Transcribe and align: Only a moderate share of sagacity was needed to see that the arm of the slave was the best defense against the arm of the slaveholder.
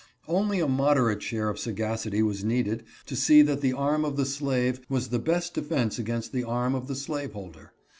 Only 0.27 0.59
a 0.59 0.67
moderate 0.67 1.21
share 1.21 1.47
of 1.47 1.59
sagacity 1.59 2.23
was 2.23 2.43
needed 2.43 2.85
to 3.05 3.15
see 3.15 3.43
that 3.43 3.61
the 3.61 3.73
arm 3.73 4.03
of 4.03 4.17
the 4.17 4.25
slave 4.25 4.81
was 4.89 5.09
the 5.09 5.19
best 5.19 5.53
defense 5.53 5.99
against 5.99 6.31
the 6.33 6.43
arm 6.43 6.73
of 6.73 6.87
the 6.87 6.95
slaveholder. 6.95 7.71